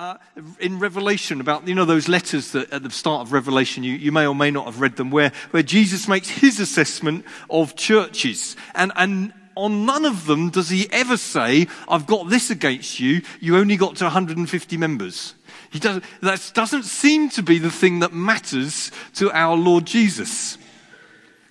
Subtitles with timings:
[0.00, 0.16] uh,
[0.58, 4.10] in Revelation about, you know, those letters that at the start of Revelation, you, you
[4.10, 8.56] may or may not have read them, where, where Jesus makes his assessment of churches.
[8.74, 13.20] And, and on none of them does he ever say, I've got this against you,
[13.40, 15.34] you only got to 150 members.
[15.70, 20.56] He doesn't, that doesn't seem to be the thing that matters to our Lord Jesus.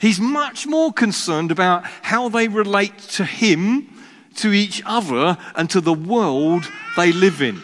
[0.02, 3.96] He's much more concerned about how they relate to him,
[4.38, 6.64] to each other, and to the world
[6.98, 7.62] they live in.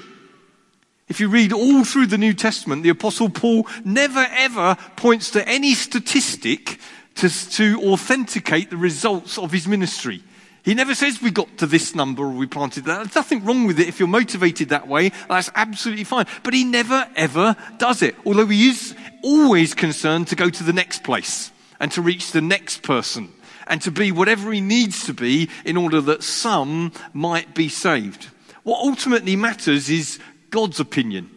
[1.08, 5.48] If you read all through the New Testament, the Apostle Paul never ever points to
[5.48, 6.80] any statistic
[7.16, 10.24] to, to authenticate the results of his ministry.
[10.64, 12.98] He never says we got to this number or we planted that.
[12.98, 13.88] There's nothing wrong with it.
[13.88, 16.26] If you're motivated that way, that's absolutely fine.
[16.42, 18.16] But he never ever does it.
[18.26, 22.42] Although he is always concerned to go to the next place and to reach the
[22.42, 23.32] next person
[23.68, 28.30] and to be whatever he needs to be in order that some might be saved.
[28.64, 30.20] What ultimately matters is
[30.56, 31.30] God's opinion,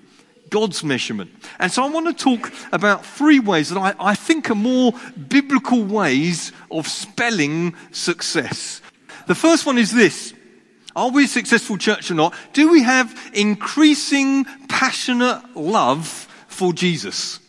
[0.48, 1.32] God's measurement.
[1.58, 4.92] And so I want to talk about three ways that I, I think are more
[5.28, 8.80] biblical ways of spelling success.
[9.26, 10.34] The first one is this.
[10.94, 12.32] Are we a successful church or not?
[12.52, 16.06] Do we have increasing passionate love
[16.46, 17.40] for Jesus?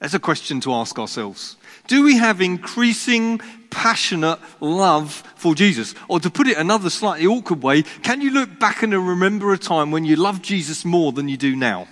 [0.00, 1.56] That's a question to ask ourselves.
[1.86, 3.40] Do we have increasing
[3.72, 5.96] passionate love for Jesus?
[6.06, 9.58] Or to put it another slightly awkward way, can you look back and remember a
[9.58, 11.88] time when you loved Jesus more than you do now?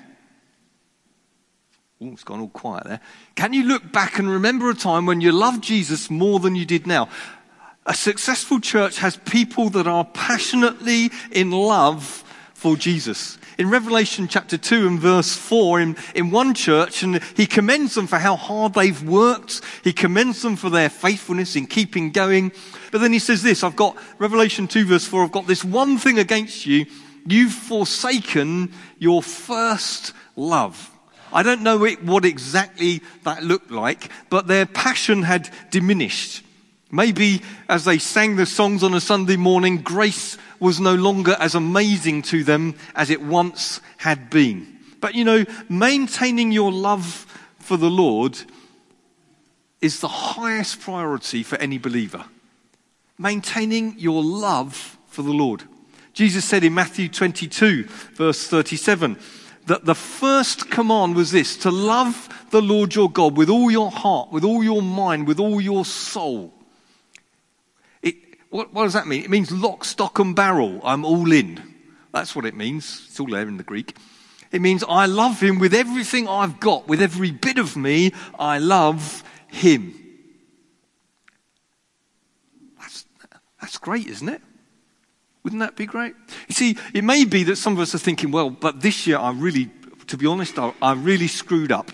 [2.00, 3.00] Oh, it's gone all quiet there.
[3.34, 6.64] Can you look back and remember a time when you loved Jesus more than you
[6.64, 7.08] did now?
[7.86, 12.24] A successful church has people that are passionately in love
[12.60, 17.46] for Jesus in Revelation chapter 2 and verse 4 in, in one church, and he
[17.46, 19.62] commends them for how hard they've worked.
[19.82, 22.52] He commends them for their faithfulness in keeping going.
[22.92, 25.96] But then he says this, I've got, Revelation 2 verse 4, I've got this one
[25.96, 26.84] thing against you.
[27.26, 30.90] You've forsaken your first love.
[31.32, 36.44] I don't know what exactly that looked like, but their passion had diminished.
[36.90, 41.54] Maybe as they sang the songs on a Sunday morning, grace was no longer as
[41.54, 44.78] amazing to them as it once had been.
[45.00, 47.26] But you know, maintaining your love
[47.58, 48.38] for the Lord
[49.80, 52.24] is the highest priority for any believer.
[53.18, 55.64] Maintaining your love for the Lord.
[56.12, 57.84] Jesus said in Matthew 22,
[58.14, 59.18] verse 37,
[59.66, 63.90] that the first command was this to love the Lord your God with all your
[63.90, 66.52] heart, with all your mind, with all your soul.
[68.50, 69.22] What, what does that mean?
[69.22, 70.80] It means lock, stock, and barrel.
[70.84, 71.62] I'm all in.
[72.12, 73.06] That's what it means.
[73.08, 73.96] It's all there in the Greek.
[74.50, 78.12] It means I love him with everything I've got, with every bit of me.
[78.38, 79.94] I love him.
[82.80, 83.04] That's,
[83.60, 84.42] that's great, isn't it?
[85.44, 86.14] Wouldn't that be great?
[86.48, 89.18] You see, it may be that some of us are thinking, well, but this year
[89.18, 89.70] I really,
[90.08, 91.92] to be honest, I, I really screwed up.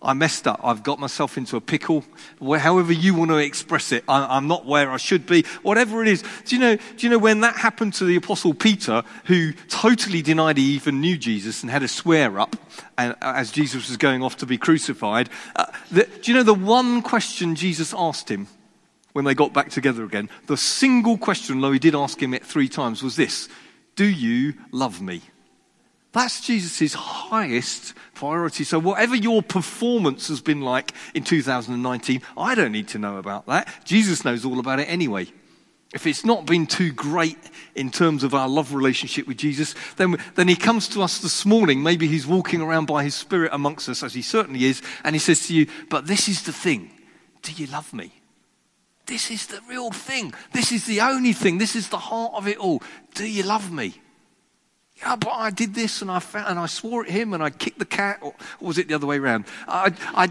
[0.00, 0.60] I messed up.
[0.62, 2.04] I've got myself into a pickle.
[2.40, 5.42] However you want to express it, I'm not where I should be.
[5.62, 6.22] Whatever it is.
[6.44, 6.76] Do you know?
[6.76, 11.00] Do you know when that happened to the apostle Peter, who totally denied he even
[11.00, 12.54] knew Jesus and had a swear up,
[12.96, 15.30] uh, as Jesus was going off to be crucified?
[15.56, 18.46] Uh, the, do you know the one question Jesus asked him
[19.14, 20.30] when they got back together again?
[20.46, 23.48] The single question, though he did ask him it three times, was this:
[23.96, 25.22] "Do you love me?"
[26.18, 28.64] That's Jesus' highest priority.
[28.64, 33.46] So, whatever your performance has been like in 2019, I don't need to know about
[33.46, 33.68] that.
[33.84, 35.28] Jesus knows all about it anyway.
[35.94, 37.38] If it's not been too great
[37.76, 41.46] in terms of our love relationship with Jesus, then, then he comes to us this
[41.46, 41.84] morning.
[41.84, 45.20] Maybe he's walking around by his spirit amongst us, as he certainly is, and he
[45.20, 46.90] says to you, But this is the thing.
[47.42, 48.12] Do you love me?
[49.06, 50.34] This is the real thing.
[50.52, 51.58] This is the only thing.
[51.58, 52.82] This is the heart of it all.
[53.14, 53.94] Do you love me?
[55.00, 57.50] Yeah, but I did this and I found, and I swore at him and I
[57.50, 59.44] kicked the cat, or, or was it the other way around?
[59.68, 60.24] I, I,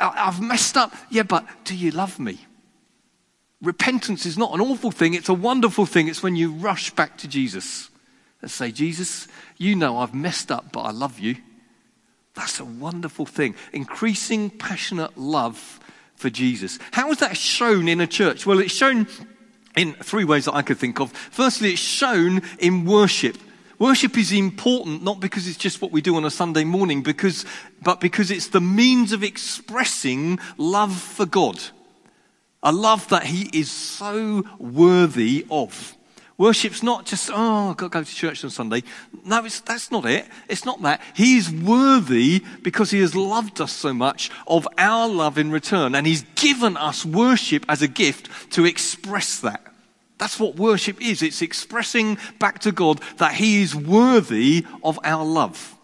[0.00, 0.94] I, I've messed up.
[1.10, 2.38] Yeah, but do you love me?
[3.60, 6.08] Repentance is not an awful thing, it's a wonderful thing.
[6.08, 7.90] It's when you rush back to Jesus
[8.40, 11.36] and say, Jesus, you know I've messed up, but I love you.
[12.34, 13.54] That's a wonderful thing.
[13.72, 15.80] Increasing passionate love
[16.16, 16.78] for Jesus.
[16.92, 18.44] How is that shown in a church?
[18.46, 19.06] Well, it's shown
[19.76, 21.12] in three ways that I could think of.
[21.12, 23.36] Firstly, it's shown in worship.
[23.84, 27.44] Worship is important not because it's just what we do on a Sunday morning, because,
[27.82, 31.60] but because it's the means of expressing love for God.
[32.62, 35.98] A love that He is so worthy of.
[36.38, 38.84] Worship's not just, oh, I've got to go to church on Sunday.
[39.22, 40.28] No, that's not it.
[40.48, 41.02] It's not that.
[41.14, 45.94] He is worthy because He has loved us so much of our love in return.
[45.94, 49.73] And He's given us worship as a gift to express that.
[50.24, 51.20] That's what worship is.
[51.20, 55.76] It's expressing back to God that He is worthy of our love.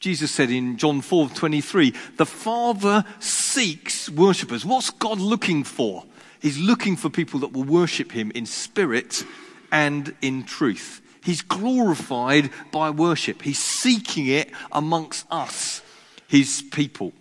[0.00, 4.64] Jesus said in John 4 23, the Father seeks worshippers.
[4.64, 6.04] What's God looking for?
[6.42, 9.24] He's looking for people that will worship him in spirit
[9.70, 11.00] and in truth.
[11.22, 13.42] He's glorified by worship.
[13.42, 15.80] He's seeking it amongst us,
[16.26, 17.12] his people.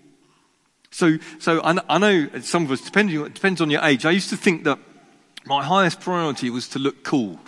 [0.90, 4.32] So, so I, I know some of us, depending, depends on your age, I used
[4.32, 4.80] to think that
[5.46, 7.40] my highest priority was to look cool.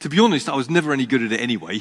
[0.00, 1.80] To be honest, I was never any good at it anyway,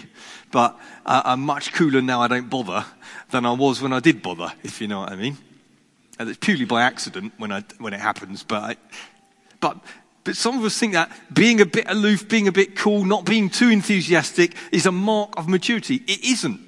[0.51, 2.85] but uh, I'm much cooler now I don't bother
[3.31, 5.37] than I was when I did bother, if you know what I mean.
[6.17, 8.75] And it's purely by accident when, I, when it happens, but, I,
[9.59, 9.83] but,
[10.23, 13.25] but some of us think that being a bit aloof, being a bit cool, not
[13.25, 15.95] being too enthusiastic is a mark of maturity.
[16.07, 16.64] It isn't.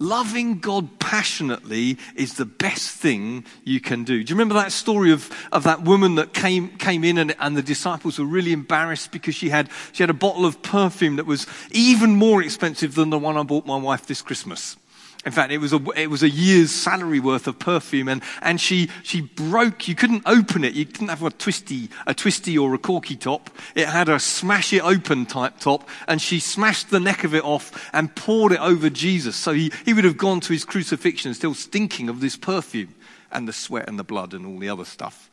[0.00, 4.22] Loving God passionately is the best thing you can do.
[4.22, 7.56] Do you remember that story of, of that woman that came, came in and, and
[7.56, 11.26] the disciples were really embarrassed because she had, she had a bottle of perfume that
[11.26, 14.77] was even more expensive than the one I bought my wife this Christmas?
[15.26, 18.60] In fact, it was a, it was a year's salary worth of perfume and, and
[18.60, 20.74] she, she broke, you couldn't open it.
[20.74, 23.50] You didn't have a twisty, a twisty or a corky top.
[23.74, 27.44] It had a smash it open type top and she smashed the neck of it
[27.44, 29.34] off and poured it over Jesus.
[29.34, 32.94] So he, he would have gone to his crucifixion still stinking of this perfume
[33.32, 35.30] and the sweat and the blood and all the other stuff.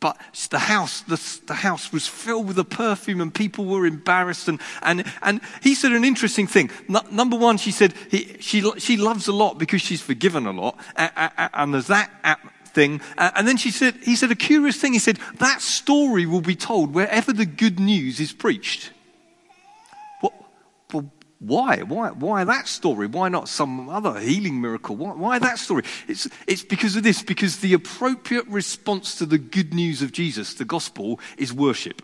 [0.00, 0.18] But
[0.48, 4.48] the house, the, the, house was filled with the perfume and people were embarrassed.
[4.48, 6.70] And, and, and he said an interesting thing.
[7.10, 10.78] Number one, she said he, she, she loves a lot because she's forgiven a lot.
[10.96, 12.10] And, and there's that
[12.64, 13.02] thing.
[13.18, 14.94] And then she said, he said a curious thing.
[14.94, 18.92] He said, that story will be told wherever the good news is preached.
[21.40, 21.78] Why?
[21.78, 22.10] Why?
[22.10, 23.06] Why that story?
[23.06, 24.94] Why not some other healing miracle?
[24.94, 25.84] Why, why, that story?
[26.06, 30.54] It's, it's because of this, because the appropriate response to the good news of Jesus,
[30.54, 32.02] the gospel, is worship.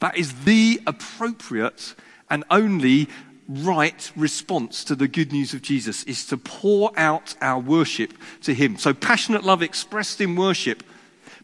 [0.00, 1.94] That is the appropriate
[2.30, 3.08] and only
[3.46, 8.54] right response to the good news of Jesus, is to pour out our worship to
[8.54, 8.78] Him.
[8.78, 10.82] So passionate love expressed in worship,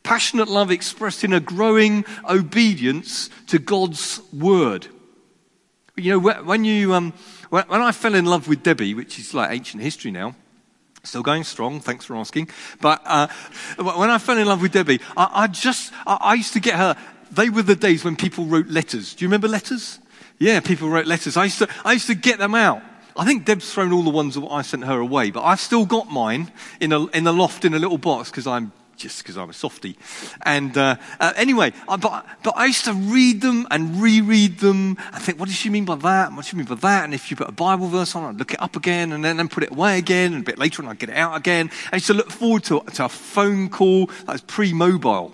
[0.03, 4.89] passionate love expressed in a growing obedience to God's word.
[5.97, 7.13] You know, when you, um,
[7.51, 10.35] when, I fell in love with Debbie, which is like ancient history now,
[11.03, 12.51] Still going strong, thanks for asking.
[12.81, 13.29] But uh,
[13.79, 16.75] when I fell in love with Debbie, I, I just, I, I, used to get
[16.75, 16.95] her,
[17.33, 19.15] they were the days when people wrote letters.
[19.15, 19.99] Do you remember letters?
[20.39, 21.39] Yeah, people wrote letters.
[21.39, 22.83] I used to, I used to get them out.
[23.17, 25.87] I think Deb's thrown all the ones that I sent her away, but I've still
[25.87, 29.37] got mine in, a, in the loft in a little box because I'm just because
[29.37, 29.97] I'm a softie.
[30.43, 34.99] And uh, uh, anyway, I, but, but I used to read them and reread them
[35.13, 36.31] and think, what does she mean by that?
[36.31, 37.05] What does she mean by that?
[37.05, 39.39] And if you put a Bible verse on, I'd look it up again and then,
[39.39, 40.35] then put it away again.
[40.35, 41.71] And a bit later on, I'd get it out again.
[41.93, 45.33] I used to look forward to, to a phone call that was pre-mobile.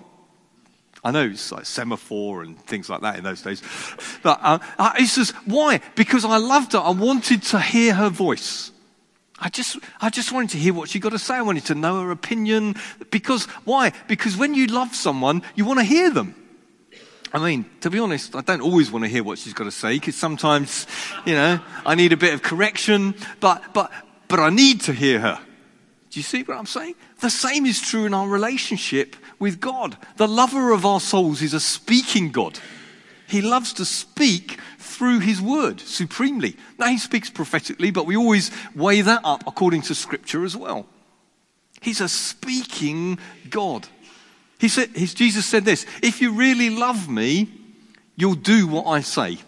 [1.05, 3.63] I know it's like semaphore and things like that in those days.
[4.23, 4.59] But uh,
[4.99, 5.81] it's just, why?
[5.95, 6.79] Because I loved her.
[6.79, 8.73] I wanted to hear her voice.
[9.38, 11.35] I just, I just wanted to hear what she got to say.
[11.35, 12.77] I wanted to know her opinion.
[13.11, 13.93] Because, why?
[14.09, 16.35] Because when you love someone, you want to hear them.
[17.33, 19.71] I mean, to be honest, I don't always want to hear what she's got to
[19.71, 20.87] say because sometimes,
[21.27, 23.91] you know, I need a bit of correction, but, but,
[24.29, 25.39] but I need to hear her.
[26.11, 26.94] Do you see what I'm saying?
[27.21, 29.99] The same is true in our relationship with God.
[30.17, 32.59] The lover of our souls is a speaking God.
[33.29, 34.59] He loves to speak
[34.96, 36.56] through his word supremely.
[36.78, 40.86] Now, he speaks prophetically, but we always weigh that up according to scripture as well.
[41.82, 43.19] He's a speaking
[43.50, 43.86] God.
[44.58, 47.48] He said, Jesus said this If you really love me,
[48.17, 49.38] you'll do what I say.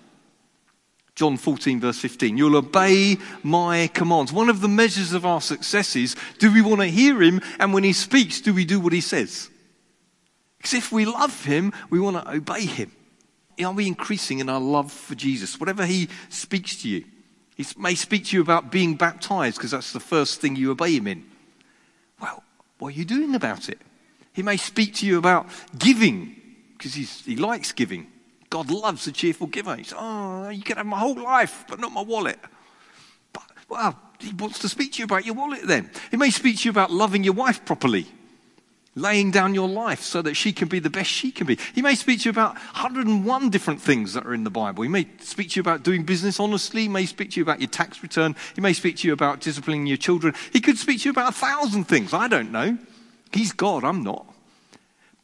[1.15, 2.37] John 14, verse 15.
[2.37, 4.33] You'll obey my commands.
[4.33, 7.41] One of the measures of our success is do we want to hear him?
[7.59, 9.51] And when he speaks, do we do what he says?
[10.59, 12.93] Because if we love him, we want to obey him
[13.65, 15.59] are we increasing in our love for Jesus?
[15.59, 17.05] Whatever he speaks to you,
[17.57, 20.97] he may speak to you about being baptized because that's the first thing you obey
[20.97, 21.25] him in.
[22.21, 22.43] Well,
[22.79, 23.79] what are you doing about it?
[24.33, 26.37] He may speak to you about giving
[26.77, 28.07] because he likes giving.
[28.51, 29.75] God loves a cheerful giver.
[29.77, 32.39] He says, Oh, you can have my whole life, but not my wallet.
[33.33, 35.91] But, well, he wants to speak to you about your wallet then.
[36.11, 38.07] He may speak to you about loving your wife properly
[38.99, 41.59] laying down your life so that she can be the best she can be.
[41.75, 44.83] He may speak to you about 101 different things that are in the Bible.
[44.83, 46.83] He may speak to you about doing business honestly.
[46.83, 48.37] He may speak to you about your tax return.
[48.55, 50.35] He may speak to you about disciplining your children.
[50.53, 52.13] He could speak to you about a thousand things.
[52.13, 52.79] I don't know.
[53.33, 54.27] He's God, I'm not.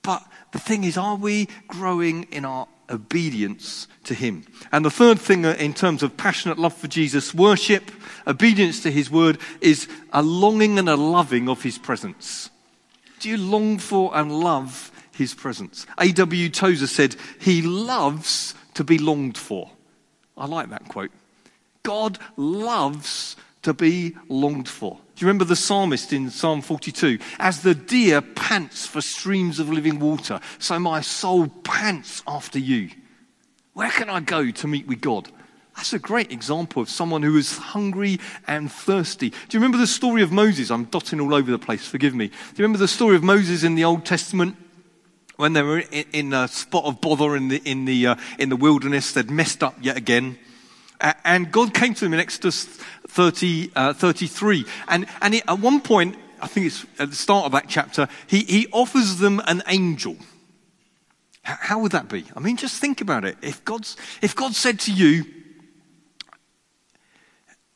[0.03, 4.45] But the thing is, are we growing in our obedience to Him?
[4.71, 7.91] And the third thing uh, in terms of passionate love for Jesus, worship,
[8.27, 12.51] obedience to His word, is a longing and a loving of His presence.
[13.25, 15.87] Do you long for and love his presence?
[15.97, 16.51] A.W.
[16.51, 19.71] Tozer said, He loves to be longed for.
[20.37, 21.11] I like that quote.
[21.85, 24.99] God loves to be longed for.
[25.17, 27.19] Do you remember the psalmist in Psalm 42?
[27.39, 32.91] As the deer pants for streams of living water, so my soul pants after you.
[33.73, 35.31] Where can I go to meet with God?
[35.77, 39.31] That's a great example of someone who is hungry and thirsty.
[39.31, 40.71] Do you remember the story of Moses?
[40.71, 42.29] I'm dotting all over the place, forgive me.
[42.29, 44.57] Do you remember the story of Moses in the Old Testament?
[45.37, 48.57] When they were in, a spot of bother in the, in, the, uh, in the
[48.57, 50.39] wilderness, they'd messed up yet again.
[51.25, 52.67] And God came to them in Exodus
[53.09, 54.65] 30, uh, 33.
[54.87, 58.45] And, and at one point, I think it's at the start of that chapter, he,
[58.45, 60.17] he offers them an angel.
[61.43, 62.25] How would that be?
[62.37, 63.37] I mean, just think about it.
[63.43, 65.25] If, God's, if God said to you,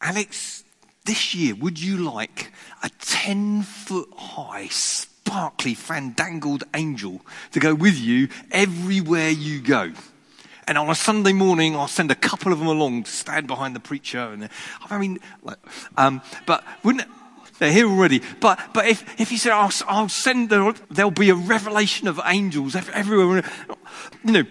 [0.00, 0.64] Alex,
[1.04, 2.52] this year, would you like
[2.82, 7.20] a 10 foot high, sparkly, fandangled angel
[7.52, 9.92] to go with you everywhere you go?
[10.68, 13.74] And on a Sunday morning, I'll send a couple of them along to stand behind
[13.74, 14.18] the preacher.
[14.18, 14.50] And
[14.90, 15.56] I mean, like,
[15.96, 17.08] um, but wouldn't
[17.58, 18.22] they're here already.
[18.40, 22.20] But but if if he said, I'll, I'll send there, there'll be a revelation of
[22.24, 23.42] angels everywhere.
[24.24, 24.44] You know,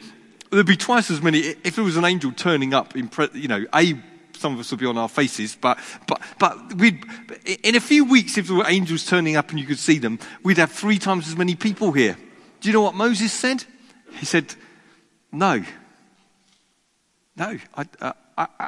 [0.52, 3.10] there'd be twice as many if there was an angel turning up in.
[3.34, 3.94] You know, a
[4.40, 7.04] some of us will be on our faces, but, but, but we'd,
[7.64, 10.20] in a few weeks, if there were angels turning up and you could see them,
[10.44, 12.18] we'd have three times as many people here.
[12.62, 13.64] Do you know what Moses said?
[14.20, 14.54] He said,
[15.32, 15.64] No,
[17.38, 18.68] no, I, uh, I, I,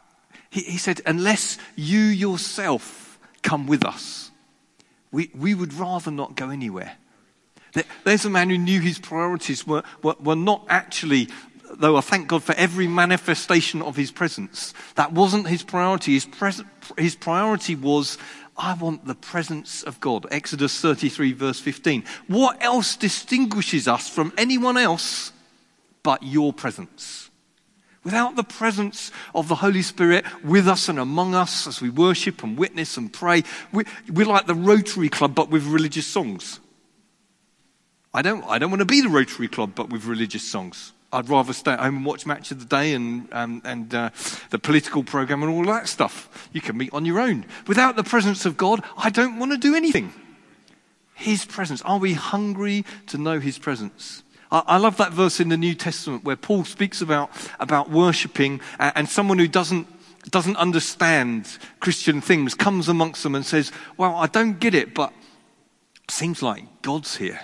[0.52, 4.32] he, he said, unless you yourself come with us,
[5.12, 6.94] we, we would rather not go anywhere.
[8.04, 11.30] There's a man who knew his priorities were, were, were not actually,
[11.78, 16.14] though I thank God for every manifestation of his presence, that wasn't his priority.
[16.14, 16.64] His, pres-
[16.98, 18.18] his priority was,
[18.58, 20.26] I want the presence of God.
[20.32, 22.04] Exodus 33, verse 15.
[22.28, 25.32] What else distinguishes us from anyone else
[26.04, 27.30] but your presence?
[28.04, 32.44] Without the presence of the Holy Spirit with us and among us as we worship
[32.44, 36.60] and witness and pray, we, are like the Rotary Club but with religious songs.
[38.14, 40.94] I don't, I don't want to be the Rotary Club but with religious songs.
[41.12, 44.12] I'd rather stay at home and watch Match of the Day and, um, and uh,
[44.52, 46.50] the political program and all that stuff.
[46.54, 47.46] You can meet on your own.
[47.68, 50.14] Without the presence of God, I don't want to do anything.
[51.16, 51.82] His presence.
[51.82, 54.24] Are we hungry to know His presence?
[54.52, 59.08] I love that verse in the New Testament where Paul speaks about, about worshipping and
[59.08, 59.88] someone who doesn't,
[60.32, 65.14] doesn't understand Christian things comes amongst them and says, Well, I don't get it, but
[66.04, 67.40] it seems like God's here.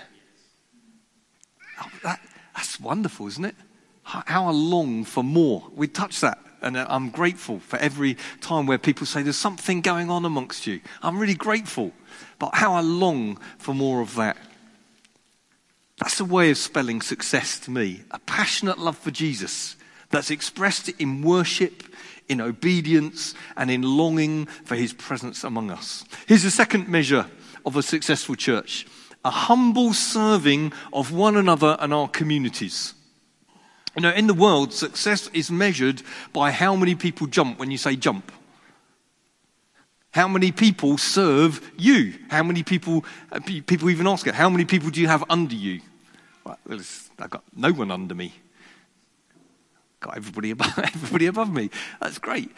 [1.80, 2.20] Oh, that,
[2.56, 3.56] that's wonderful, isn't it?
[4.04, 5.64] How I long for more.
[5.76, 6.40] We touch that.
[6.62, 10.66] And uh, I'm grateful for every time where people say there's something going on amongst
[10.66, 10.80] you.
[11.02, 11.92] I'm really grateful.
[12.40, 14.38] But how I long for more of that.
[16.00, 18.04] That's a way of spelling success to me.
[18.12, 19.76] A passionate love for Jesus
[20.10, 21.84] that's expressed in worship,
[22.28, 26.06] in obedience, and in longing for his presence among us.
[26.28, 27.28] Here's the second measure
[27.66, 28.86] of a successful church
[29.26, 32.94] a humble serving of one another and our communities.
[33.96, 37.78] You know, in the world, success is measured by how many people jump when you
[37.78, 38.32] say jump.
[40.12, 42.14] How many people serve you?
[42.30, 45.56] How many people, uh, people even ask it, how many people do you have under
[45.56, 45.82] you?
[46.46, 48.34] Well, I've got no one under me.
[50.02, 51.72] Got everybody above, everybody above me.
[52.00, 52.52] That's great.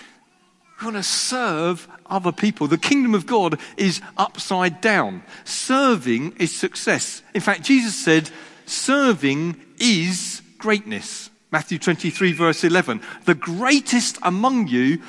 [0.80, 2.68] We want to serve other people.
[2.68, 5.24] The kingdom of God is upside down.
[5.44, 7.24] Serving is success.
[7.34, 8.30] In fact, Jesus said,
[8.68, 11.30] serving is greatness.
[11.52, 13.02] Matthew 23, verse 11.
[13.26, 15.02] The greatest among you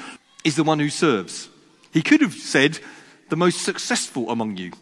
[0.45, 1.51] is the one who serves.
[1.93, 2.79] He could have said,
[3.29, 4.73] the most successful among you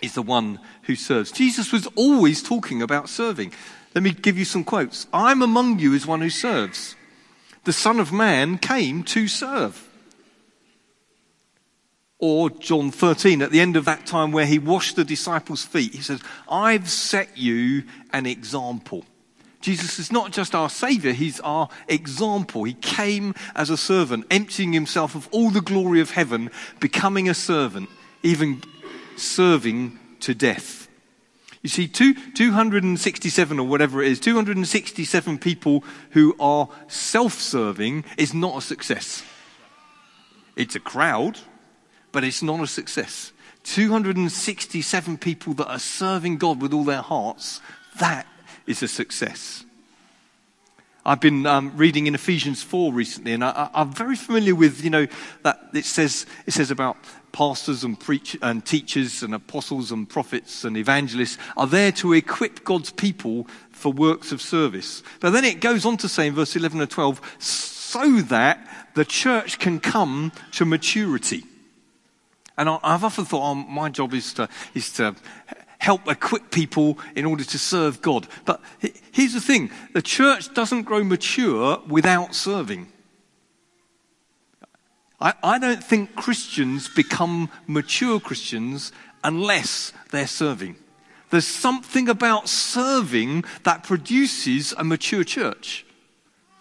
[0.00, 1.30] is the one who serves.
[1.30, 3.52] Jesus was always talking about serving.
[3.94, 5.06] Let me give you some quotes.
[5.12, 6.94] I'm among you as one who serves.
[7.64, 9.89] The Son of Man came to serve.
[12.20, 15.94] Or John 13, at the end of that time where he washed the disciples' feet,
[15.94, 19.04] he says, I've set you an example.
[19.60, 22.64] Jesus is not just our Savior, He's our example.
[22.64, 27.34] He came as a servant, emptying Himself of all the glory of heaven, becoming a
[27.34, 27.88] servant,
[28.22, 28.62] even
[29.16, 30.88] serving to death.
[31.62, 38.32] You see, two, 267 or whatever it is, 267 people who are self serving is
[38.32, 39.22] not a success.
[40.56, 41.38] It's a crowd,
[42.12, 43.32] but it's not a success.
[43.64, 47.60] 267 people that are serving God with all their hearts,
[47.98, 48.26] that
[48.66, 49.64] is a success.
[51.04, 54.90] I've been um, reading in Ephesians 4 recently, and I, am very familiar with, you
[54.90, 55.06] know,
[55.42, 56.96] that it says, it says about
[57.32, 62.64] pastors and, preach, and teachers and apostles and prophets and evangelists are there to equip
[62.64, 65.02] God's people for works of service.
[65.20, 69.04] But then it goes on to say in verse 11 and 12, so that the
[69.04, 71.44] church can come to maturity.
[72.60, 75.16] And I've often thought, oh, my job is to, is to
[75.78, 78.28] help equip people in order to serve God.
[78.44, 78.60] But
[79.12, 82.88] here's the thing the church doesn't grow mature without serving.
[85.18, 88.92] I, I don't think Christians become mature Christians
[89.24, 90.76] unless they're serving.
[91.30, 95.86] There's something about serving that produces a mature church.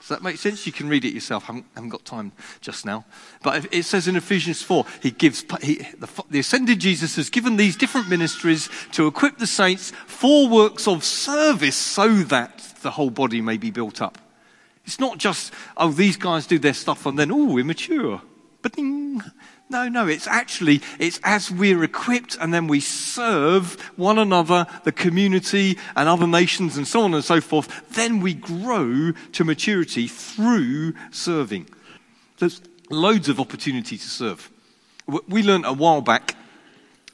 [0.09, 0.65] Does that make sense?
[0.65, 1.43] You can read it yourself.
[1.43, 3.05] I haven't, haven't got time just now.
[3.43, 7.57] But it says in Ephesians 4, he gives, he, the, the ascended Jesus has given
[7.57, 13.11] these different ministries to equip the saints for works of service so that the whole
[13.11, 14.17] body may be built up.
[14.83, 18.19] It's not just, oh, these guys do their stuff and then, oh, we're mature.
[18.63, 18.73] But
[19.69, 24.91] no, no, it's actually, it's as we're equipped and then we serve one another, the
[24.91, 30.07] community and other nations and so on and so forth, then we grow to maturity
[30.07, 31.69] through serving.
[32.39, 34.49] There's loads of opportunity to serve.
[35.27, 36.35] We learned a while back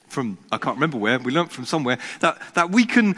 [0.08, 3.16] from, I can't remember where, we learned from somewhere that, that we can,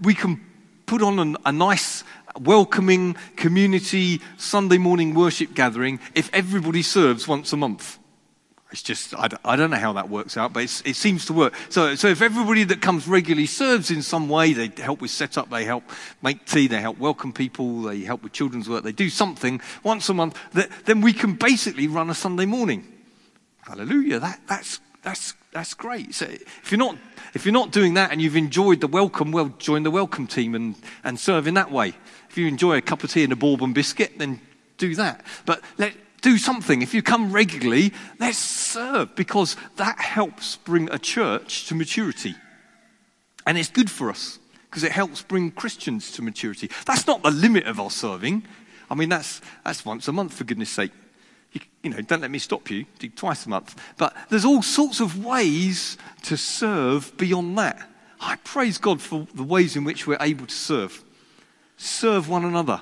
[0.00, 0.40] we can
[0.86, 2.04] put on an, a nice
[2.38, 7.98] welcoming community Sunday morning worship gathering if everybody serves once a month.
[8.72, 11.54] It's just, I, I don't know how that works out, but it seems to work.
[11.68, 15.50] So, so if everybody that comes regularly serves in some way, they help with setup,
[15.50, 15.84] they help
[16.20, 20.08] make tea, they help welcome people, they help with children's work, they do something once
[20.08, 22.92] a month, that, then we can basically run a Sunday morning.
[23.62, 24.18] Hallelujah.
[24.18, 26.12] That, that's, that's, that's great.
[26.12, 26.98] So if you're not,
[27.34, 30.56] if you're not doing that and you've enjoyed the welcome, well, join the welcome team
[30.56, 31.94] and, and serve in that way.
[32.28, 34.40] If you enjoy a cup of tea and a bourbon biscuit, then
[34.76, 35.24] do that.
[35.44, 36.82] But let, do something.
[36.82, 42.34] If you come regularly, let's serve because that helps bring a church to maturity.
[43.46, 46.70] And it's good for us because it helps bring Christians to maturity.
[46.84, 48.44] That's not the limit of our serving.
[48.90, 50.92] I mean, that's, that's once a month, for goodness sake.
[51.52, 53.80] You, you know, don't let me stop you, do twice a month.
[53.96, 57.88] But there's all sorts of ways to serve beyond that.
[58.20, 61.02] I praise God for the ways in which we're able to serve.
[61.76, 62.80] Serve one another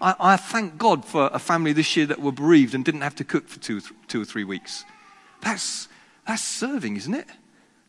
[0.00, 3.14] I, I, thank God for a family this year that were bereaved and didn't have
[3.16, 4.84] to cook for two, two or three weeks.
[5.42, 5.88] That's,
[6.26, 7.26] that's serving, isn't it?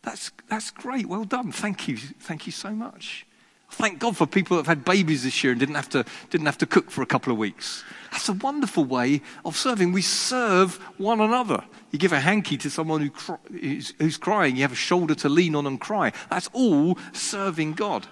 [0.04, 1.06] That's, that's great.
[1.06, 1.52] Well done.
[1.52, 1.98] Thank you.
[1.98, 3.26] Thank you so much.
[3.70, 6.46] Thank God for people that have had babies this year and didn't have to, didn't
[6.46, 7.86] have to cook for a couple of weeks.
[8.12, 9.94] That's a wonderful way of serving.
[9.94, 11.64] We serve one another.
[11.92, 15.16] You give a hanky to someone who cry, who's, who's crying, you have a shoulder
[15.16, 16.12] to lean on and cry.
[16.30, 18.08] That's all serving God.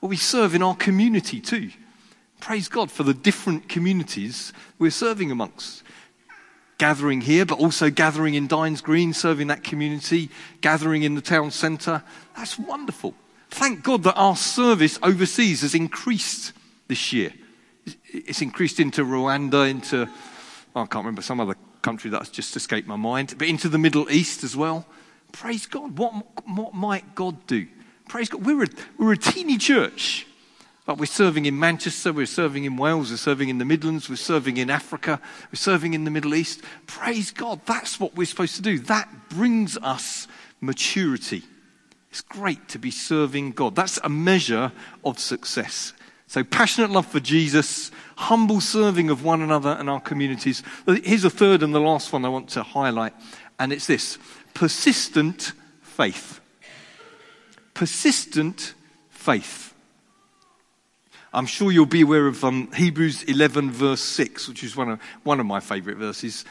[0.00, 1.70] Well, we serve in our community too.
[2.40, 5.82] Praise God for the different communities we're serving amongst.
[6.78, 11.50] Gathering here, but also gathering in Dines Green, serving that community, gathering in the town
[11.50, 12.02] centre.
[12.36, 13.14] That's wonderful.
[13.50, 16.52] Thank God that our service overseas has increased
[16.86, 17.32] this year.
[18.04, 20.08] It's increased into Rwanda, into,
[20.76, 23.78] oh, I can't remember, some other country that's just escaped my mind, but into the
[23.78, 24.86] Middle East as well.
[25.32, 25.98] Praise God.
[25.98, 26.12] What,
[26.46, 27.66] what might God do?
[28.08, 28.46] Praise God.
[28.46, 30.27] We're a, we're a teeny church.
[30.88, 34.16] But we're serving in Manchester, we're serving in Wales, we're serving in the Midlands, we're
[34.16, 35.20] serving in Africa,
[35.52, 36.62] we're serving in the Middle East.
[36.86, 38.78] Praise God, that's what we're supposed to do.
[38.78, 40.26] That brings us
[40.62, 41.42] maturity.
[42.10, 43.76] It's great to be serving God.
[43.76, 44.72] That's a measure
[45.04, 45.92] of success.
[46.26, 50.62] So, passionate love for Jesus, humble serving of one another and our communities.
[50.86, 53.12] Here's a third and the last one I want to highlight,
[53.58, 54.16] and it's this
[54.54, 56.40] persistent faith.
[57.74, 58.72] Persistent
[59.10, 59.67] faith.
[61.32, 65.00] I'm sure you'll be aware of um, Hebrews 11, verse 6, which is one of,
[65.24, 66.44] one of my favorite verses.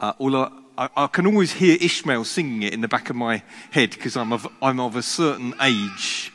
[0.00, 3.42] Uh, although I, I, can always hear Ishmael singing it in the back of my
[3.70, 6.32] head because I'm of, I'm of a certain age.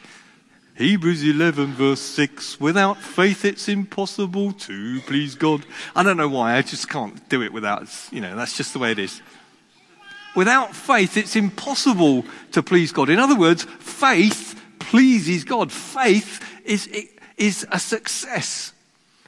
[0.77, 5.65] Hebrews 11, verse 6 Without faith, it's impossible to please God.
[5.95, 8.79] I don't know why, I just can't do it without, you know, that's just the
[8.79, 9.21] way it is.
[10.35, 13.09] Without faith, it's impossible to please God.
[13.09, 15.71] In other words, faith pleases God.
[15.71, 16.88] Faith is,
[17.38, 18.74] is a success.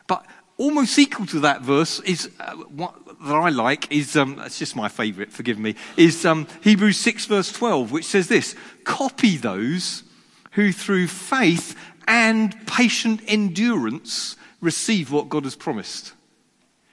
[0.08, 0.26] But
[0.58, 4.76] almost equal to that verse is uh, what that I like is um, it's just
[4.76, 5.32] my favourite.
[5.32, 5.76] Forgive me.
[5.96, 10.04] Is um, Hebrews six verse twelve, which says this: "Copy those
[10.52, 11.76] who through faith
[12.08, 16.14] and patient endurance receive what God has promised."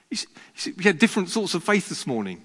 [0.09, 2.41] You see, you see, we had different sorts of faith this morning.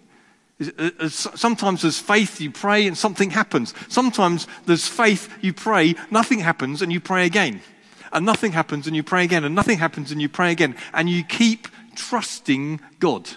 [0.79, 3.73] Uh, sometimes there's faith, you pray, and something happens.
[3.89, 7.63] Sometimes there's faith, you pray, nothing happens, and you pray again
[8.13, 11.09] and nothing happens, and you pray again, and nothing happens, and you pray again, and
[11.09, 13.31] you keep trusting God.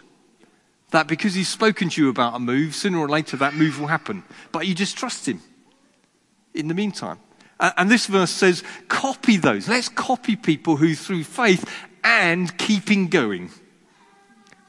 [0.92, 3.88] That because He's spoken to you about a move, sooner or later that move will
[3.88, 4.24] happen.
[4.52, 5.42] But you just trust Him
[6.54, 7.18] in the meantime.
[7.60, 9.70] And this verse says, copy those.
[9.70, 11.70] Let's copy people who, through faith
[12.04, 13.52] and keeping going,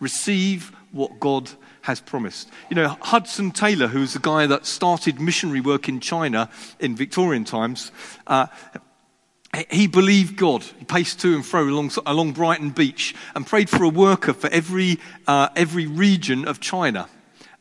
[0.00, 1.50] receive what God
[1.82, 2.50] has promised.
[2.70, 6.94] You know, Hudson Taylor, who was the guy that started missionary work in China in
[6.94, 7.90] Victorian times,
[8.26, 8.46] uh,
[9.70, 10.62] he believed God.
[10.78, 14.48] He paced to and fro along, along Brighton Beach and prayed for a worker for
[14.50, 17.08] every, uh, every region of China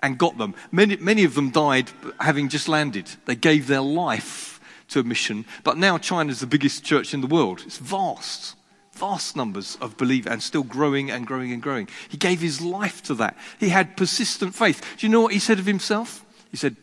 [0.02, 0.54] and got them.
[0.72, 3.10] Many, many of them died having just landed.
[3.26, 5.46] They gave their life to a mission.
[5.64, 7.64] But now China's the biggest church in the world.
[7.66, 8.56] It's vast,
[8.94, 11.88] vast numbers of believers and still growing and growing and growing.
[12.10, 13.38] He gave his life to that.
[13.60, 14.82] He had persistent faith.
[14.98, 16.26] Do you know what he said of himself?
[16.52, 16.76] He said,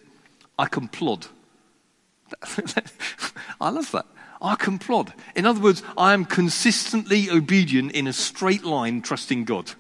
[0.59, 1.27] I can plod.
[3.61, 4.07] I love that.
[4.43, 5.13] I can plod.
[5.37, 9.73] In other words, I am consistently obedient in a straight line, trusting God.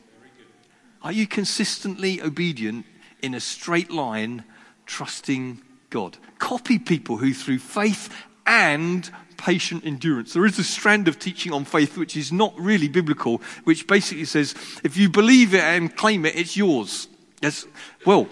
[1.02, 2.84] Are you consistently obedient
[3.22, 4.44] in a straight line,
[4.84, 6.18] trusting God?
[6.38, 8.14] Copy people who, through faith
[8.46, 10.34] and patient endurance.
[10.34, 14.26] There is a strand of teaching on faith which is not really biblical, which basically
[14.26, 17.08] says if you believe it and claim it, it's yours.
[17.40, 17.66] Yes.
[18.04, 18.28] Well,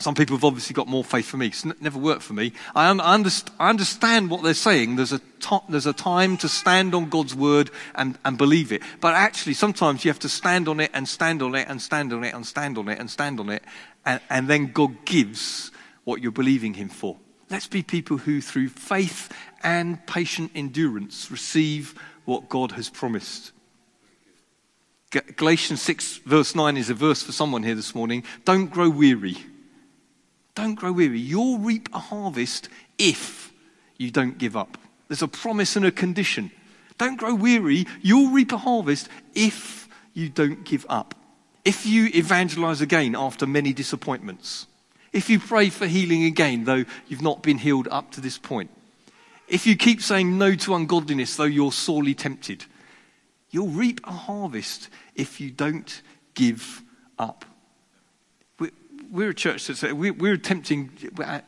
[0.00, 1.48] some people have obviously got more faith for me.
[1.48, 2.52] It's never worked for me.
[2.74, 4.96] I, un- I, underst- I understand what they're saying.
[4.96, 8.82] There's a, to- there's a time to stand on God's word and, and believe it.
[9.02, 12.14] But actually, sometimes you have to stand on it and stand on it and stand
[12.14, 13.62] on it and stand on it and stand on it.
[14.06, 15.70] And, and then God gives
[16.04, 17.18] what you're believing Him for.
[17.50, 19.30] Let's be people who, through faith
[19.62, 23.52] and patient endurance, receive what God has promised.
[25.10, 28.22] Galatians 6, verse 9 is a verse for someone here this morning.
[28.44, 29.36] Don't grow weary.
[30.54, 31.20] Don't grow weary.
[31.20, 33.52] You'll reap a harvest if
[33.96, 34.78] you don't give up.
[35.08, 36.50] There's a promise and a condition.
[36.98, 37.86] Don't grow weary.
[38.02, 41.14] You'll reap a harvest if you don't give up.
[41.64, 44.66] If you evangelize again after many disappointments.
[45.12, 48.70] If you pray for healing again, though you've not been healed up to this point.
[49.48, 52.64] If you keep saying no to ungodliness, though you're sorely tempted.
[53.50, 56.02] You'll reap a harvest if you don't
[56.34, 56.82] give
[57.18, 57.44] up
[59.10, 61.42] we're a church that's, we're, we're attempting, I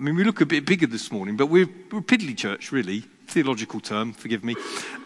[0.00, 3.04] mean, we look a bit bigger this morning, but we're, we're a piddly church, really.
[3.26, 4.54] Theological term, forgive me.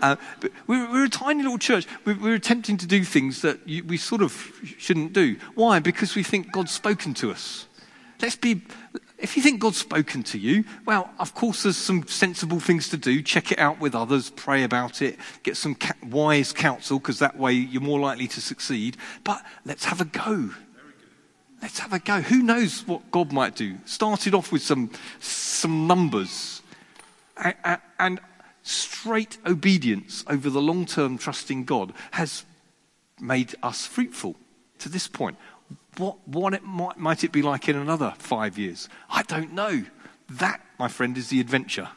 [0.02, 1.86] Uh, but we're, we're, a tiny little church.
[2.04, 5.36] We're, we're attempting to do things that you, we sort of shouldn't do.
[5.54, 5.78] Why?
[5.78, 7.66] Because we think God's spoken to us.
[8.20, 8.62] Let's be,
[9.18, 12.96] if you think God's spoken to you, well, of course, there's some sensible things to
[12.96, 13.22] do.
[13.22, 17.52] Check it out with others, pray about it, get some wise counsel, because that way
[17.52, 18.96] you're more likely to succeed.
[19.22, 20.50] But let's have a go.
[21.60, 22.20] Let's have a go.
[22.20, 23.76] Who knows what God might do?
[23.84, 24.90] Started off with some,
[25.20, 26.62] some numbers
[27.36, 28.20] and, and
[28.62, 32.44] straight obedience over the long term trusting God has
[33.20, 34.36] made us fruitful
[34.78, 35.36] to this point.
[35.96, 38.88] What, what it might, might it be like in another five years?
[39.10, 39.84] I don't know.
[40.30, 41.88] That, my friend, is the adventure.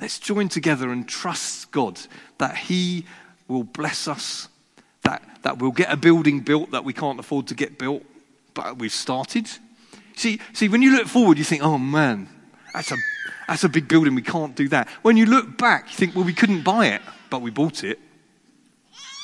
[0.00, 2.00] Let's join together and trust God
[2.38, 3.06] that He
[3.48, 4.48] will bless us,
[5.02, 8.04] that, that we'll get a building built that we can't afford to get built,
[8.54, 9.48] but we've started.
[10.16, 12.28] See, see, when you look forward, you think, oh man,
[12.72, 12.96] that's a,
[13.48, 14.88] that's a big building, we can't do that.
[15.02, 17.98] When you look back, you think, well, we couldn't buy it, but we bought it.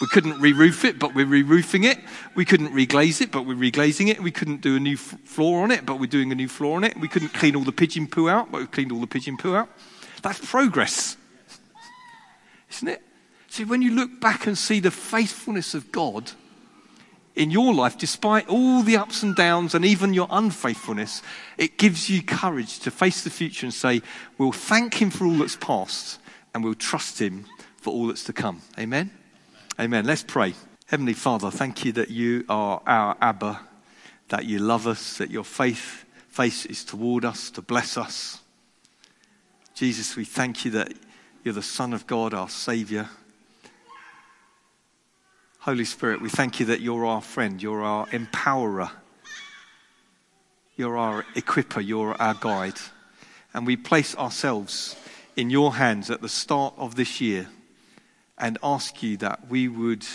[0.00, 1.98] We couldn't re roof it, but we're re roofing it.
[2.34, 4.22] We couldn't reglaze it, but we're reglazing it.
[4.22, 6.76] We couldn't do a new f- floor on it, but we're doing a new floor
[6.76, 6.98] on it.
[7.00, 9.56] We couldn't clean all the pigeon poo out, but we've cleaned all the pigeon poo
[9.56, 9.70] out.
[10.20, 11.16] That's progress,
[12.72, 13.02] isn't it?
[13.48, 16.32] See, when you look back and see the faithfulness of God,
[17.36, 21.22] in your life, despite all the ups and downs and even your unfaithfulness,
[21.58, 24.00] it gives you courage to face the future and say,
[24.38, 26.18] We'll thank Him for all that's past
[26.54, 27.44] and we'll trust Him
[27.76, 28.62] for all that's to come.
[28.78, 29.10] Amen?
[29.78, 30.06] Amen.
[30.06, 30.54] Let's pray.
[30.86, 33.60] Heavenly Father, thank you that you are our Abba,
[34.28, 38.40] that you love us, that your faith, face is toward us to bless us.
[39.74, 40.94] Jesus, we thank you that
[41.44, 43.10] you're the Son of God, our Savior.
[45.66, 48.88] Holy Spirit, we thank you that you're our friend, you're our empowerer,
[50.76, 52.78] you're our equiper, you're our guide.
[53.52, 54.94] And we place ourselves
[55.34, 57.48] in your hands at the start of this year
[58.38, 60.06] and ask you that we would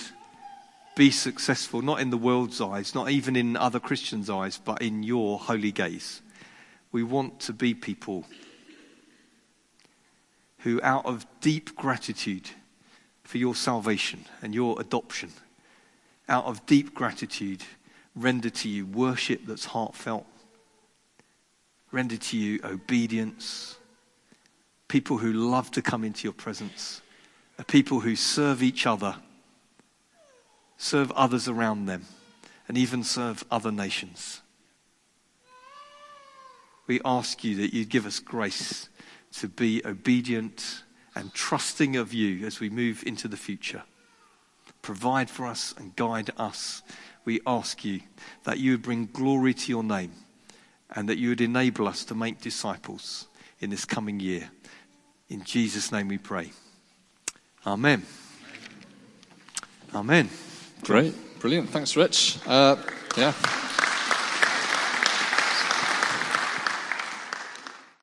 [0.96, 5.04] be successful, not in the world's eyes, not even in other Christians' eyes, but in
[5.04, 6.22] your holy gaze.
[6.94, 8.24] We want to be people
[10.60, 12.52] who, out of deep gratitude,
[13.32, 15.32] for your salvation and your adoption.
[16.28, 17.64] Out of deep gratitude,
[18.14, 20.26] render to you worship that's heartfelt,
[21.94, 23.78] render to you obedience,
[24.90, 27.02] people who love to come into your presence,
[27.58, 29.16] a people who serve each other,
[30.76, 32.04] serve others around them,
[32.68, 34.42] and even serve other nations.
[36.86, 38.90] We ask you that you give us grace
[39.36, 40.84] to be obedient
[41.16, 43.84] and trusting of you as we move into the future.
[44.82, 46.82] provide for us and guide us.
[47.24, 48.02] We ask you
[48.46, 50.12] that you would bring glory to your name
[50.96, 53.28] and that you would enable us to make disciples
[53.60, 54.50] in this coming year.
[55.30, 56.52] In Jesus' name we pray.
[57.66, 58.04] Amen.
[59.94, 60.30] Amen.
[60.82, 61.14] Great.
[61.40, 61.70] Brilliant.
[61.70, 62.40] Thanks, Rich.
[62.48, 62.76] Uh,
[63.16, 63.34] yeah.